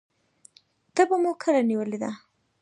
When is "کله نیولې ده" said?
1.43-2.11